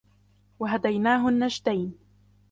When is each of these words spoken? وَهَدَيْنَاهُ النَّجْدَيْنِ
وَهَدَيْنَاهُ 0.59 1.29
النَّجْدَيْنِ 1.29 1.95